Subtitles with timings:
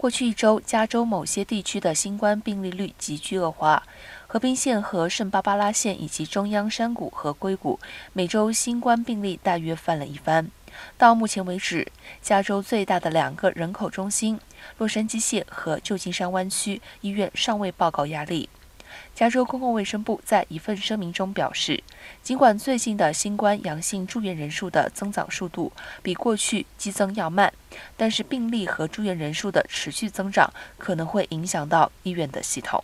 [0.00, 3.82] 过去一周，加州某些地区的新冠病例率急剧恶化。
[4.26, 7.78] 河滨县和圣巴巴拉县以及中央山谷和硅谷，
[8.14, 10.50] 每周新冠病例大约翻了一番。
[10.96, 11.86] 到目前为止，
[12.22, 14.40] 加州最大的两个人口中心——
[14.78, 18.48] 洛杉矶县和旧金山湾区医院尚未报告压力。
[19.14, 21.84] 加州公共卫生部在一份声明中表示，
[22.22, 25.70] 尽管最近的新冠阳性住院人数的增长速度
[26.02, 27.52] 比过去激增要慢，
[28.00, 32.82] 但是病例和住院人数的持续增长可能会影响到医院的系统。